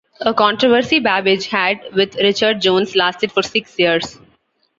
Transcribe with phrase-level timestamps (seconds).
[0.21, 4.17] A controversy Babbage had with Richard Jones lasted for six years.